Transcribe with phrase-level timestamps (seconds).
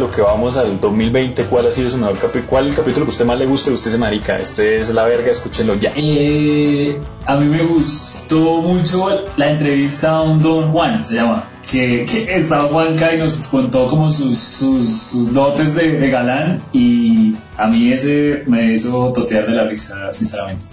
[0.00, 2.46] lo que vamos al 2020, ¿cuál ha sido su mejor capítulo?
[2.48, 3.70] ¿Cuál el capítulo que usted más le guste?
[3.70, 5.92] Usted se marica, este es la verga, escúchenlo ya.
[5.94, 11.44] Eh, a mí me gustó mucho la entrevista a un Don Juan, se llama.
[11.70, 17.36] Que, que estaba Juanca y nos contó como sus, sus, dotes de, de galán y
[17.56, 20.66] a mí ese me hizo totear de la risa, sinceramente.